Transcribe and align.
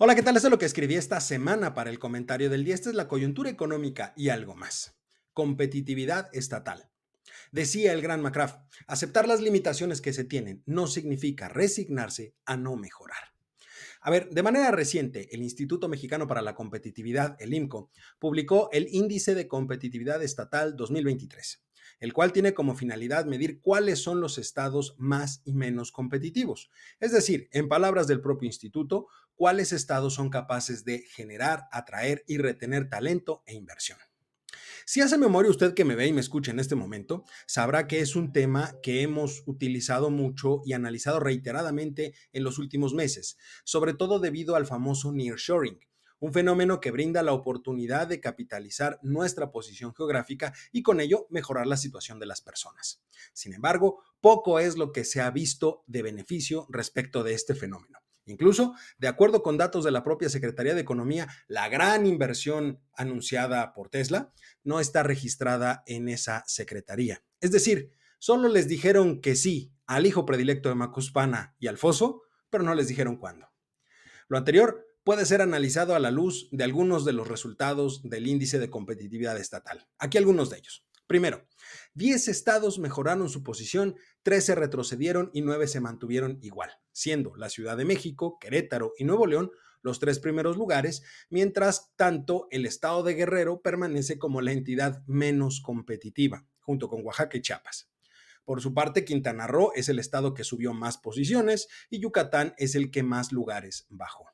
Hola, 0.00 0.14
¿qué 0.14 0.22
tal? 0.22 0.36
Esto 0.36 0.46
es 0.46 0.52
lo 0.52 0.60
que 0.60 0.64
escribí 0.64 0.94
esta 0.94 1.20
semana 1.20 1.74
para 1.74 1.90
el 1.90 1.98
comentario 1.98 2.48
del 2.48 2.64
día. 2.64 2.76
Esta 2.76 2.88
es 2.88 2.94
la 2.94 3.08
coyuntura 3.08 3.50
económica 3.50 4.12
y 4.16 4.28
algo 4.28 4.54
más. 4.54 4.96
Competitividad 5.32 6.28
estatal. 6.32 6.88
Decía 7.50 7.92
el 7.92 8.00
gran 8.00 8.22
McCraft, 8.22 8.60
aceptar 8.86 9.26
las 9.26 9.40
limitaciones 9.40 10.00
que 10.00 10.12
se 10.12 10.22
tienen 10.22 10.62
no 10.66 10.86
significa 10.86 11.48
resignarse 11.48 12.36
a 12.44 12.56
no 12.56 12.76
mejorar. 12.76 13.34
A 14.00 14.12
ver, 14.12 14.30
de 14.30 14.44
manera 14.44 14.70
reciente, 14.70 15.34
el 15.34 15.42
Instituto 15.42 15.88
Mexicano 15.88 16.28
para 16.28 16.42
la 16.42 16.54
Competitividad, 16.54 17.34
el 17.40 17.52
IMCO, 17.52 17.90
publicó 18.20 18.68
el 18.70 18.86
Índice 18.92 19.34
de 19.34 19.48
Competitividad 19.48 20.22
Estatal 20.22 20.76
2023 20.76 21.67
el 22.00 22.12
cual 22.12 22.32
tiene 22.32 22.54
como 22.54 22.74
finalidad 22.74 23.26
medir 23.26 23.60
cuáles 23.60 24.00
son 24.00 24.20
los 24.20 24.38
estados 24.38 24.94
más 24.98 25.42
y 25.44 25.52
menos 25.52 25.92
competitivos. 25.92 26.70
Es 27.00 27.12
decir, 27.12 27.48
en 27.52 27.68
palabras 27.68 28.06
del 28.06 28.20
propio 28.20 28.46
instituto, 28.46 29.06
cuáles 29.34 29.72
estados 29.72 30.14
son 30.14 30.30
capaces 30.30 30.84
de 30.84 31.00
generar, 31.00 31.64
atraer 31.72 32.24
y 32.26 32.38
retener 32.38 32.88
talento 32.88 33.42
e 33.46 33.54
inversión. 33.54 33.98
Si 34.84 35.02
hace 35.02 35.18
memoria 35.18 35.50
usted 35.50 35.74
que 35.74 35.84
me 35.84 35.96
ve 35.96 36.06
y 36.06 36.12
me 36.12 36.20
escucha 36.20 36.50
en 36.50 36.60
este 36.60 36.74
momento, 36.74 37.24
sabrá 37.46 37.86
que 37.86 38.00
es 38.00 38.16
un 38.16 38.32
tema 38.32 38.74
que 38.82 39.02
hemos 39.02 39.42
utilizado 39.46 40.08
mucho 40.10 40.62
y 40.64 40.72
analizado 40.72 41.20
reiteradamente 41.20 42.14
en 42.32 42.42
los 42.42 42.58
últimos 42.58 42.94
meses, 42.94 43.36
sobre 43.64 43.92
todo 43.92 44.18
debido 44.18 44.56
al 44.56 44.66
famoso 44.66 45.12
nearshoring, 45.12 45.78
un 46.20 46.32
fenómeno 46.32 46.80
que 46.80 46.90
brinda 46.90 47.22
la 47.22 47.32
oportunidad 47.32 48.06
de 48.06 48.20
capitalizar 48.20 48.98
nuestra 49.02 49.50
posición 49.50 49.94
geográfica 49.94 50.52
y 50.72 50.82
con 50.82 51.00
ello 51.00 51.26
mejorar 51.30 51.66
la 51.66 51.76
situación 51.76 52.18
de 52.18 52.26
las 52.26 52.40
personas. 52.40 53.02
Sin 53.32 53.54
embargo, 53.54 54.02
poco 54.20 54.58
es 54.58 54.76
lo 54.76 54.92
que 54.92 55.04
se 55.04 55.20
ha 55.20 55.30
visto 55.30 55.84
de 55.86 56.02
beneficio 56.02 56.66
respecto 56.70 57.22
de 57.22 57.34
este 57.34 57.54
fenómeno. 57.54 57.98
Incluso, 58.28 58.74
de 58.98 59.08
acuerdo 59.08 59.42
con 59.42 59.56
datos 59.56 59.84
de 59.84 59.90
la 59.90 60.04
propia 60.04 60.28
Secretaría 60.28 60.74
de 60.74 60.82
Economía, 60.82 61.28
la 61.46 61.68
gran 61.68 62.06
inversión 62.06 62.78
anunciada 62.92 63.72
por 63.72 63.88
Tesla 63.88 64.32
no 64.62 64.80
está 64.80 65.02
registrada 65.02 65.82
en 65.86 66.10
esa 66.10 66.44
secretaría. 66.46 67.22
Es 67.40 67.52
decir, 67.52 67.90
solo 68.18 68.48
les 68.48 68.68
dijeron 68.68 69.22
que 69.22 69.34
sí 69.34 69.72
al 69.86 70.04
hijo 70.04 70.26
predilecto 70.26 70.68
de 70.68 70.74
Macuspana 70.74 71.56
y 71.58 71.68
al 71.68 71.78
Foso, 71.78 72.22
pero 72.50 72.64
no 72.64 72.74
les 72.74 72.88
dijeron 72.88 73.16
cuándo. 73.16 73.48
Lo 74.28 74.36
anterior 74.36 74.87
puede 75.08 75.24
ser 75.24 75.40
analizado 75.40 75.94
a 75.94 76.00
la 76.00 76.10
luz 76.10 76.50
de 76.52 76.64
algunos 76.64 77.06
de 77.06 77.14
los 77.14 77.26
resultados 77.26 78.02
del 78.02 78.26
índice 78.26 78.58
de 78.58 78.68
competitividad 78.68 79.38
estatal. 79.38 79.88
Aquí 79.98 80.18
algunos 80.18 80.50
de 80.50 80.58
ellos. 80.58 80.84
Primero, 81.06 81.46
10 81.94 82.28
estados 82.28 82.78
mejoraron 82.78 83.30
su 83.30 83.42
posición, 83.42 83.96
13 84.22 84.54
retrocedieron 84.54 85.30
y 85.32 85.40
9 85.40 85.66
se 85.66 85.80
mantuvieron 85.80 86.38
igual, 86.42 86.72
siendo 86.92 87.34
la 87.36 87.48
Ciudad 87.48 87.78
de 87.78 87.86
México, 87.86 88.36
Querétaro 88.38 88.92
y 88.98 89.04
Nuevo 89.04 89.26
León 89.26 89.50
los 89.80 89.98
tres 89.98 90.18
primeros 90.18 90.58
lugares, 90.58 91.02
mientras 91.30 91.90
tanto 91.96 92.46
el 92.50 92.66
estado 92.66 93.02
de 93.02 93.14
Guerrero 93.14 93.62
permanece 93.62 94.18
como 94.18 94.42
la 94.42 94.52
entidad 94.52 95.02
menos 95.06 95.62
competitiva, 95.62 96.44
junto 96.60 96.90
con 96.90 97.02
Oaxaca 97.02 97.38
y 97.38 97.40
Chiapas. 97.40 97.90
Por 98.44 98.60
su 98.60 98.74
parte, 98.74 99.06
Quintana 99.06 99.46
Roo 99.46 99.72
es 99.74 99.88
el 99.88 100.00
estado 100.00 100.34
que 100.34 100.44
subió 100.44 100.74
más 100.74 100.98
posiciones 100.98 101.66
y 101.88 101.98
Yucatán 101.98 102.52
es 102.58 102.74
el 102.74 102.90
que 102.90 103.02
más 103.02 103.32
lugares 103.32 103.86
bajó. 103.88 104.26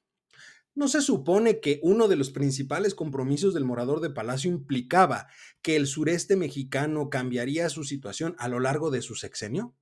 ¿No 0.76 0.88
se 0.88 1.00
supone 1.00 1.60
que 1.60 1.78
uno 1.84 2.08
de 2.08 2.16
los 2.16 2.30
principales 2.30 2.96
compromisos 2.96 3.54
del 3.54 3.64
morador 3.64 4.00
de 4.00 4.10
Palacio 4.10 4.50
implicaba 4.50 5.28
que 5.62 5.76
el 5.76 5.86
sureste 5.86 6.34
mexicano 6.34 7.10
cambiaría 7.10 7.68
su 7.68 7.84
situación 7.84 8.34
a 8.38 8.48
lo 8.48 8.58
largo 8.58 8.90
de 8.90 9.00
su 9.00 9.14
sexenio? 9.14 9.76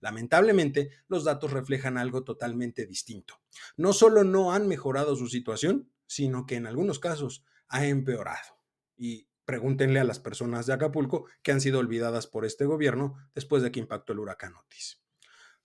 Lamentablemente, 0.00 0.90
los 1.08 1.24
datos 1.24 1.50
reflejan 1.50 1.96
algo 1.96 2.24
totalmente 2.24 2.86
distinto. 2.86 3.40
No 3.78 3.94
solo 3.94 4.22
no 4.22 4.52
han 4.52 4.68
mejorado 4.68 5.16
su 5.16 5.28
situación, 5.28 5.90
sino 6.06 6.44
que 6.44 6.56
en 6.56 6.66
algunos 6.66 6.98
casos 6.98 7.42
ha 7.68 7.86
empeorado. 7.86 8.60
Y 8.98 9.28
pregúntenle 9.46 9.98
a 10.00 10.04
las 10.04 10.20
personas 10.20 10.66
de 10.66 10.74
Acapulco 10.74 11.26
que 11.42 11.52
han 11.52 11.62
sido 11.62 11.78
olvidadas 11.78 12.26
por 12.26 12.44
este 12.44 12.66
gobierno 12.66 13.14
después 13.34 13.62
de 13.62 13.72
que 13.72 13.80
impactó 13.80 14.12
el 14.12 14.18
huracán 14.18 14.54
Otis. 14.56 15.02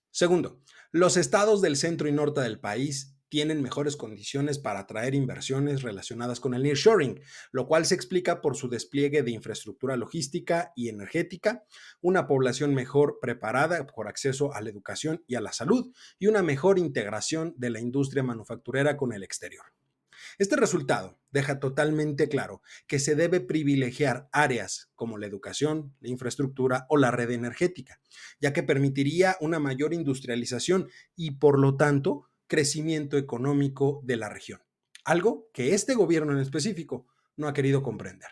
Segundo, 0.09 0.61
los 0.91 1.17
estados 1.17 1.61
del 1.61 1.75
centro 1.75 2.07
y 2.07 2.13
norte 2.13 2.39
del 2.39 2.61
país 2.61 3.18
tienen 3.29 3.61
mejores 3.61 3.95
condiciones 3.95 4.59
para 4.59 4.81
atraer 4.81 5.15
inversiones 5.15 5.81
relacionadas 5.81 6.39
con 6.39 6.53
el 6.53 6.63
nearshoring, 6.63 7.21
lo 7.51 7.67
cual 7.67 7.85
se 7.85 7.95
explica 7.95 8.41
por 8.41 8.55
su 8.57 8.69
despliegue 8.69 9.23
de 9.23 9.31
infraestructura 9.31 9.95
logística 9.95 10.73
y 10.75 10.89
energética, 10.89 11.63
una 12.01 12.27
población 12.27 12.73
mejor 12.73 13.19
preparada 13.21 13.85
por 13.85 14.07
acceso 14.07 14.53
a 14.53 14.61
la 14.61 14.69
educación 14.69 15.23
y 15.27 15.35
a 15.35 15.41
la 15.41 15.53
salud 15.53 15.93
y 16.17 16.27
una 16.27 16.41
mejor 16.41 16.79
integración 16.79 17.53
de 17.57 17.69
la 17.69 17.79
industria 17.79 18.23
manufacturera 18.23 18.97
con 18.97 19.13
el 19.13 19.23
exterior. 19.23 19.65
Este 20.37 20.55
resultado 20.55 21.19
deja 21.31 21.59
totalmente 21.59 22.29
claro 22.29 22.61
que 22.87 22.99
se 22.99 23.15
debe 23.15 23.39
privilegiar 23.39 24.29
áreas 24.31 24.89
como 24.95 25.17
la 25.17 25.27
educación, 25.27 25.95
la 25.99 26.09
infraestructura 26.09 26.85
o 26.89 26.97
la 26.97 27.11
red 27.11 27.31
energética, 27.31 28.01
ya 28.39 28.53
que 28.53 28.63
permitiría 28.63 29.37
una 29.41 29.59
mayor 29.59 29.93
industrialización 29.93 30.89
y 31.15 31.31
por 31.31 31.59
lo 31.59 31.77
tanto 31.77 32.28
crecimiento 32.49 33.17
económico 33.17 34.01
de 34.03 34.17
la 34.17 34.27
región, 34.27 34.61
algo 35.05 35.49
que 35.53 35.73
este 35.75 35.93
gobierno 35.93 36.33
en 36.33 36.39
específico 36.39 37.07
no 37.37 37.47
ha 37.47 37.53
querido 37.53 37.81
comprender. 37.83 38.27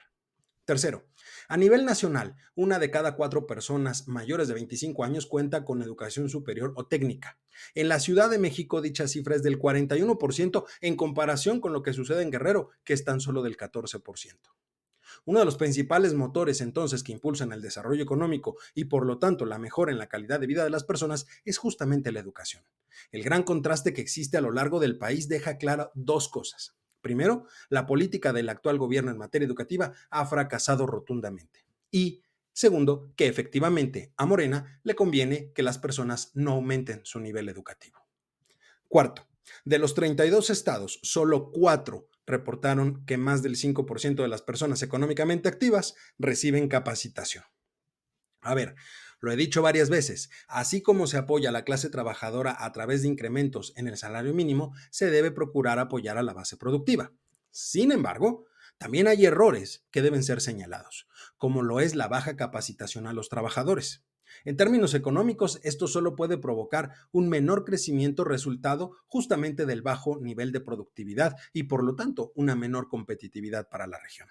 Tercero, 0.66 1.07
a 1.47 1.55
nivel 1.55 1.85
nacional, 1.85 2.35
una 2.56 2.77
de 2.79 2.91
cada 2.91 3.16
cuatro 3.16 3.47
personas 3.47 4.07
mayores 4.09 4.50
de 4.50 4.56
25 4.56 5.06
años 5.06 5.27
cuenta 5.27 5.63
con 5.63 5.81
educación 5.81 6.29
superior 6.29 6.73
o 6.75 6.88
técnica. 6.88 7.39
En 7.73 7.88
la 7.88 8.01
Ciudad 8.01 8.29
de 8.29 8.39
México 8.39 8.81
dicha 8.81 9.07
cifra 9.07 9.35
es 9.35 9.44
del 9.44 9.59
41% 9.59 10.66
en 10.81 10.95
comparación 10.97 11.61
con 11.61 11.72
lo 11.72 11.83
que 11.83 11.94
sucede 11.94 12.23
en 12.23 12.31
Guerrero, 12.31 12.72
que 12.83 12.94
es 12.94 13.06
tan 13.06 13.22
solo 13.22 13.44
del 13.44 13.56
14%. 13.56 14.01
Uno 15.25 15.39
de 15.39 15.45
los 15.45 15.57
principales 15.57 16.13
motores 16.16 16.59
entonces 16.59 17.03
que 17.03 17.11
impulsan 17.11 17.53
el 17.53 17.61
desarrollo 17.61 18.03
económico 18.03 18.57
y 18.73 18.85
por 18.85 19.06
lo 19.06 19.19
tanto 19.19 19.45
la 19.45 19.59
mejora 19.59 19.91
en 19.91 20.00
la 20.00 20.09
calidad 20.09 20.39
de 20.39 20.47
vida 20.47 20.63
de 20.63 20.69
las 20.69 20.83
personas 20.83 21.27
es 21.45 21.57
justamente 21.57 22.11
la 22.11 22.19
educación. 22.19 22.63
El 23.12 23.24
gran 23.24 23.44
contraste 23.44 23.94
que 23.94 24.02
existe 24.02 24.38
a 24.38 24.41
lo 24.41 24.52
largo 24.52 24.80
del 24.80 24.97
país 24.97 25.28
deja 25.28 25.58
clara 25.58 25.91
dos 25.96 26.30
cosas. 26.30 26.75
Primero, 27.02 27.46
la 27.69 27.85
política 27.85 28.34
del 28.34 28.50
actual 28.50 28.78
gobierno 28.78 29.12
en 29.12 29.18
materia 29.18 29.46
educativa 29.46 29.94
ha 30.09 30.25
fracasado 30.25 30.85
rotundamente. 30.85 31.66
Y 31.91 32.22
segundo, 32.52 33.13
que 33.16 33.28
efectivamente 33.28 34.13
a 34.18 34.25
Morena 34.25 34.81
le 34.84 34.96
conviene 34.96 35.52
que 35.53 35.63
las 35.63 35.78
personas 35.78 36.31
no 36.34 36.53
aumenten 36.53 37.02
su 37.06 37.19
nivel 37.19 37.50
educativo. 37.50 38.07
Cuarto, 38.88 39.28
de 39.63 39.80
los 39.80 39.94
32 39.94 40.50
estados, 40.50 41.00
solo 41.03 41.52
cuatro 41.52 42.09
reportaron 42.25 43.06
que 43.06 43.18
más 43.18 43.41
del 43.41 43.56
5% 43.56 44.16
de 44.16 44.28
las 44.28 44.41
personas 44.41 44.81
económicamente 44.81 45.47
activas 45.47 45.96
reciben 46.18 46.68
capacitación. 46.68 47.46
A 48.41 48.53
ver, 48.53 48.75
lo 49.19 49.31
he 49.31 49.35
dicho 49.35 49.61
varias 49.61 49.89
veces, 49.89 50.29
así 50.47 50.81
como 50.81 51.07
se 51.07 51.17
apoya 51.17 51.50
a 51.50 51.51
la 51.51 51.63
clase 51.63 51.89
trabajadora 51.89 52.55
a 52.59 52.72
través 52.72 53.01
de 53.01 53.07
incrementos 53.07 53.73
en 53.75 53.88
el 53.88 53.97
salario 53.97 54.33
mínimo, 54.33 54.73
se 54.91 55.09
debe 55.09 55.31
procurar 55.31 55.79
apoyar 55.79 56.17
a 56.17 56.23
la 56.23 56.33
base 56.33 56.57
productiva. 56.57 57.11
Sin 57.51 57.91
embargo, 57.91 58.45
también 58.77 59.07
hay 59.07 59.25
errores 59.25 59.85
que 59.89 60.03
deben 60.03 60.23
ser 60.23 60.39
señalados, 60.39 61.07
como 61.38 61.63
lo 61.63 61.79
es 61.79 61.95
la 61.95 62.07
baja 62.07 62.35
capacitación 62.35 63.07
a 63.07 63.13
los 63.13 63.29
trabajadores. 63.29 64.06
En 64.45 64.56
términos 64.56 64.94
económicos, 64.94 65.59
esto 65.63 65.88
solo 65.88 66.16
puede 66.16 66.38
provocar 66.38 66.91
un 67.11 67.27
menor 67.27 67.66
crecimiento 67.66 68.23
resultado 68.23 68.91
justamente 69.07 69.66
del 69.66 69.81
bajo 69.81 70.19
nivel 70.19 70.51
de 70.51 70.59
productividad 70.59 71.35
y 71.53 71.63
por 71.63 71.83
lo 71.83 71.95
tanto 71.95 72.31
una 72.35 72.56
menor 72.56 72.88
competitividad 72.88 73.67
para 73.69 73.88
la 73.88 74.00
región. 74.00 74.29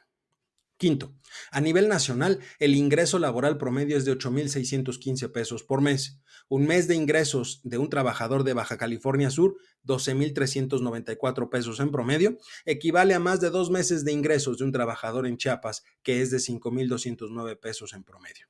Quinto, 0.79 1.15
a 1.51 1.61
nivel 1.63 1.89
nacional, 1.89 2.41
el 2.59 2.75
ingreso 2.75 3.19
laboral 3.19 3.57
promedio 3.57 3.97
es 3.97 4.05
de 4.05 4.13
8.615 4.13 5.33
pesos 5.33 5.63
por 5.63 5.81
mes. 5.81 6.21
Un 6.49 6.67
mes 6.67 6.87
de 6.87 6.95
ingresos 6.95 7.61
de 7.65 7.79
un 7.79 7.89
trabajador 7.89 8.45
de 8.45 8.53
Baja 8.53 8.77
California 8.77 9.31
Sur, 9.31 9.57
12.394 9.87 11.49
pesos 11.49 11.81
en 11.81 11.91
promedio, 11.91 12.37
equivale 12.67 13.15
a 13.15 13.19
más 13.21 13.41
de 13.41 13.49
dos 13.49 13.71
meses 13.71 14.05
de 14.05 14.13
ingresos 14.13 14.59
de 14.59 14.65
un 14.65 14.73
trabajador 14.73 15.27
en 15.27 15.39
Chiapas, 15.39 15.83
que 16.03 16.21
es 16.21 16.31
de 16.31 16.39
5.209 16.39 17.59
pesos 17.59 17.95
en 17.95 18.05
promedio. 18.05 18.47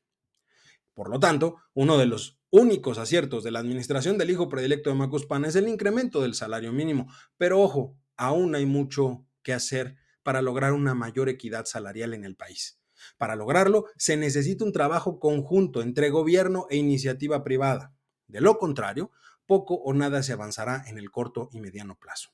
Por 0.92 1.10
lo 1.10 1.20
tanto, 1.20 1.56
uno 1.74 1.96
de 1.98 2.06
los 2.06 2.40
únicos 2.50 2.98
aciertos 2.98 3.44
de 3.44 3.50
la 3.50 3.60
administración 3.60 4.18
del 4.18 4.30
hijo 4.30 4.48
predilecto 4.48 4.90
de 4.90 4.96
Macuspana 4.96 5.46
es 5.46 5.54
el 5.54 5.68
incremento 5.68 6.22
del 6.22 6.34
salario 6.34 6.72
mínimo. 6.72 7.06
Pero 7.36 7.60
ojo, 7.60 7.96
aún 8.16 8.54
hay 8.54 8.66
mucho 8.66 9.26
que 9.42 9.52
hacer 9.52 9.96
para 10.26 10.42
lograr 10.42 10.72
una 10.72 10.92
mayor 10.92 11.28
equidad 11.28 11.66
salarial 11.66 12.12
en 12.12 12.24
el 12.24 12.34
país. 12.34 12.80
Para 13.16 13.36
lograrlo, 13.36 13.84
se 13.96 14.16
necesita 14.16 14.64
un 14.64 14.72
trabajo 14.72 15.20
conjunto 15.20 15.82
entre 15.82 16.10
gobierno 16.10 16.66
e 16.68 16.78
iniciativa 16.78 17.44
privada. 17.44 17.94
De 18.26 18.40
lo 18.40 18.58
contrario, 18.58 19.12
poco 19.46 19.74
o 19.74 19.94
nada 19.94 20.24
se 20.24 20.32
avanzará 20.32 20.82
en 20.88 20.98
el 20.98 21.12
corto 21.12 21.48
y 21.52 21.60
mediano 21.60 21.96
plazo. 21.96 22.30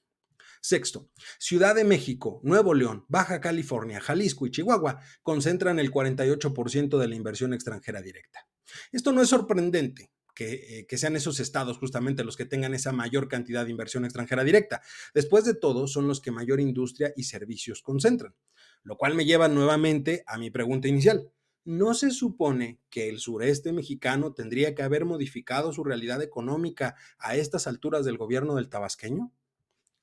Sexto, 0.63 1.11
Ciudad 1.39 1.75
de 1.75 1.85
México, 1.85 2.41
Nuevo 2.45 2.73
León, 2.73 3.05
Baja 3.09 3.43
California, 3.43 4.01
Jalisco 4.01 4.47
y 4.47 4.51
Chihuahua 4.51 4.99
concentran 5.23 5.79
el 5.79 5.93
48% 5.93 6.97
de 6.97 7.09
la 7.09 7.15
inversión 7.15 7.53
extranjera 7.53 8.01
directa. 8.01 8.49
Esto 8.91 9.13
no 9.13 9.21
es 9.21 9.29
sorprendente, 9.29 10.12
que, 10.35 10.87
que, 10.89 10.99
sean 10.99 11.17
esos 11.17 11.41
estados 11.41 11.79
justamente 11.79 12.25
los 12.25 12.37
que 12.37 12.45
tengan 12.45 12.75
esa 12.75 12.93
mayor 12.93 13.29
cantidad 13.29 13.65
de 13.65 13.71
inversión 13.71 14.05
extranjera 14.05 14.45
directa. 14.45 14.83
Después 15.15 15.45
de 15.45 15.55
todo, 15.55 15.87
son 15.87 16.09
los 16.09 16.21
que 16.21 16.31
mayor 16.31 16.61
industria 16.61 17.13
y 17.17 17.25
servicios 17.25 17.83
concentran, 17.83 18.35
lo 18.83 18.97
cual 18.97 19.15
me 19.15 19.25
lleva 19.25 19.49
nuevamente 19.49 20.25
a 20.27 20.39
mi 20.39 20.51
pregunta 20.51 20.89
inicial. 20.89 21.31
¿No 21.65 21.95
se 21.95 22.11
supone 22.11 22.81
que 22.91 23.09
el 23.09 23.21
sureste 23.21 23.73
mexicano 23.73 24.33
tendría 24.33 24.75
que 24.75 24.83
haber 24.83 25.05
modificado 25.05 25.73
su 25.73 25.85
realidad 25.85 26.21
económica 26.21 26.97
a 27.19 27.37
estas 27.37 27.69
alturas 27.69 28.05
del 28.05 28.19
gobierno 28.19 28.57
del 28.57 28.69
tabasqueño? 28.69 29.33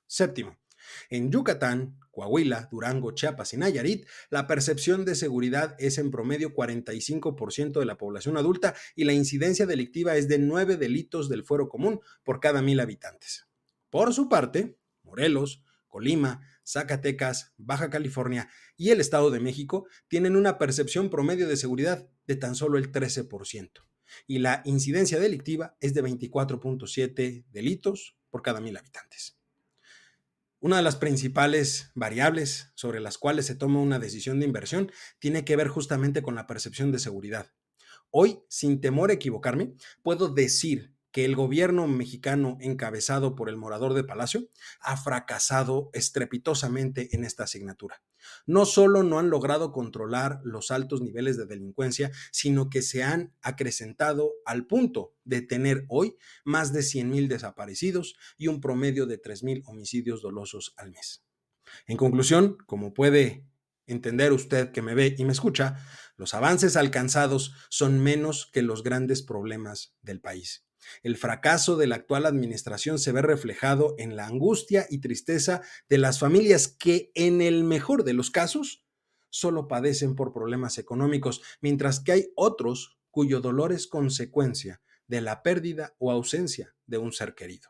Séptimo, 0.07 0.57
en 1.09 1.31
Yucatán, 1.31 1.97
Coahuila, 2.12 2.68
Durango, 2.71 3.12
Chiapas 3.12 3.53
y 3.53 3.57
Nayarit, 3.57 4.07
la 4.30 4.47
percepción 4.47 5.06
de 5.06 5.15
seguridad 5.15 5.75
es 5.80 5.97
en 5.97 6.12
promedio 6.12 6.53
45% 6.53 7.80
de 7.80 7.86
la 7.86 7.97
población 7.97 8.38
adulta 8.38 8.75
y 8.95 9.06
la 9.06 9.13
incidencia 9.13 9.65
delictiva 9.65 10.15
es 10.15 10.27
de 10.27 10.39
9 10.39 10.77
delitos 10.77 11.30
del 11.30 11.44
fuero 11.44 11.69
común 11.69 12.01
por 12.24 12.39
cada 12.39 12.62
mil 12.62 12.80
habitantes. 12.80 13.47
Por 13.89 14.13
su 14.13 14.30
parte, 14.30 14.77
Morelos, 15.03 15.63
Colima, 15.88 16.41
Zacatecas, 16.63 17.53
Baja 17.57 17.89
California 17.89 18.50
y 18.77 18.89
el 18.89 19.01
Estado 19.01 19.31
de 19.31 19.39
México 19.39 19.88
tienen 20.07 20.36
una 20.36 20.57
percepción 20.57 21.09
promedio 21.09 21.47
de 21.47 21.57
seguridad 21.57 22.07
de 22.27 22.36
tan 22.36 22.53
solo 22.53 22.77
el 22.77 22.91
13%. 22.91 23.71
Y 24.27 24.39
la 24.39 24.62
incidencia 24.65 25.19
delictiva 25.19 25.75
es 25.81 25.94
de 25.94 26.03
24.7 26.03 27.45
delitos 27.50 28.18
por 28.30 28.41
cada 28.41 28.62
mil 28.62 28.77
habitantes. 28.77 29.38
Una 30.61 30.75
de 30.75 30.83
las 30.83 30.97
principales 30.97 31.89
variables 31.95 32.73
sobre 32.75 33.00
las 33.00 33.17
cuales 33.17 33.45
se 33.45 33.56
toma 33.56 33.79
una 33.79 33.97
decisión 33.97 34.41
de 34.41 34.45
inversión 34.45 34.91
tiene 35.17 35.45
que 35.45 35.56
ver 35.56 35.69
justamente 35.69 36.21
con 36.21 36.35
la 36.35 36.47
percepción 36.47 36.91
de 36.91 37.00
seguridad. 37.00 37.53
Hoy, 38.11 38.39
sin 38.50 38.81
temor 38.81 39.09
a 39.09 39.13
equivocarme, 39.13 39.75
puedo 40.03 40.27
decir 40.27 40.94
que 41.11 41.25
el 41.25 41.35
gobierno 41.35 41.88
mexicano 41.88 42.57
encabezado 42.61 43.35
por 43.35 43.50
el 43.50 43.57
morador 43.57 43.94
de 43.94 44.03
Palacio 44.03 44.47
ha 44.79 44.97
fracasado 44.97 45.89
estrepitosamente 45.94 47.15
en 47.15 47.23
esta 47.23 47.44
asignatura. 47.44 48.03
No 48.45 48.65
solo 48.65 49.03
no 49.03 49.17
han 49.19 49.29
logrado 49.29 49.71
controlar 49.71 50.39
los 50.44 50.71
altos 50.71 51.01
niveles 51.01 51.38
de 51.38 51.45
delincuencia, 51.45 52.11
sino 52.31 52.69
que 52.69 52.81
se 52.81 53.03
han 53.03 53.33
acrecentado 53.41 54.33
al 54.45 54.67
punto 54.67 55.15
de 55.23 55.41
tener 55.41 55.85
hoy 55.89 56.15
más 56.44 56.73
de 56.73 56.83
100 56.83 57.09
mil 57.09 57.27
desaparecidos 57.27 58.15
y 58.38 58.47
un 58.47 58.62
promedio 58.62 59.05
de 59.05 59.17
3 59.17 59.44
mil 59.44 59.63
homicidios 59.65 60.21
dolosos 60.21 60.73
al 60.77 60.91
mes. 60.91 61.23
En 61.88 61.97
conclusión, 61.97 62.57
como 62.65 62.94
puede 62.94 63.45
entender 63.88 64.33
usted 64.33 64.71
que 64.71 64.81
me 64.81 64.94
ve 64.94 65.15
y 65.17 65.25
me 65.25 65.31
escucha, 65.31 65.77
los 66.15 66.33
avances 66.33 66.75
alcanzados 66.75 67.53
son 67.69 68.00
menos 68.00 68.50
que 68.51 68.62
los 68.62 68.83
grandes 68.83 69.23
problemas 69.23 69.95
del 70.01 70.21
país. 70.21 70.69
El 71.03 71.17
fracaso 71.17 71.75
de 71.77 71.87
la 71.87 71.95
actual 71.95 72.25
administración 72.25 72.99
se 72.99 73.11
ve 73.11 73.21
reflejado 73.21 73.95
en 73.97 74.15
la 74.15 74.27
angustia 74.27 74.85
y 74.89 74.99
tristeza 74.99 75.61
de 75.89 75.97
las 75.97 76.19
familias 76.19 76.67
que, 76.67 77.11
en 77.15 77.41
el 77.41 77.63
mejor 77.63 78.03
de 78.03 78.13
los 78.13 78.31
casos, 78.31 78.85
solo 79.29 79.67
padecen 79.67 80.15
por 80.15 80.33
problemas 80.33 80.77
económicos, 80.77 81.41
mientras 81.61 81.99
que 81.99 82.11
hay 82.11 82.31
otros 82.35 82.97
cuyo 83.11 83.41
dolor 83.41 83.73
es 83.73 83.87
consecuencia 83.87 84.81
de 85.07 85.21
la 85.21 85.43
pérdida 85.43 85.95
o 85.99 86.11
ausencia 86.11 86.75
de 86.85 86.97
un 86.97 87.11
ser 87.11 87.35
querido. 87.35 87.69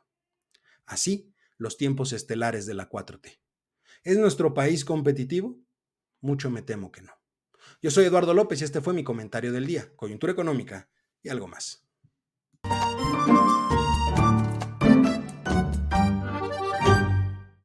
Así, 0.86 1.34
los 1.58 1.78
tiempos 1.78 2.14
estelares 2.14 2.66
de 2.66 2.74
la 2.74 2.90
4T. 2.90 3.40
¿Es 4.04 4.18
nuestro 4.18 4.54
país 4.54 4.86
competitivo? 4.86 5.60
Mucho 6.22 6.50
me 6.50 6.62
temo 6.62 6.92
que 6.92 7.02
no. 7.02 7.14
Yo 7.82 7.92
soy 7.92 8.06
Eduardo 8.06 8.34
López 8.34 8.62
y 8.62 8.66
este 8.66 8.82
fue 8.82 8.94
mi 8.94 9.04
comentario 9.04 9.52
del 9.52 9.68
día, 9.68 9.94
coyuntura 9.96 10.34
económica 10.34 10.90
y 11.22 11.30
algo 11.30 11.48
más. 11.48 11.89